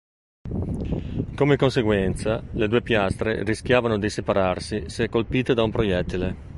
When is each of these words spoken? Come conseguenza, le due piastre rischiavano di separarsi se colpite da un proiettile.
Come 1.35 1.57
conseguenza, 1.57 2.41
le 2.53 2.67
due 2.67 2.81
piastre 2.81 3.43
rischiavano 3.43 3.99
di 3.99 4.09
separarsi 4.09 4.89
se 4.89 5.09
colpite 5.09 5.53
da 5.53 5.61
un 5.61 5.69
proiettile. 5.69 6.35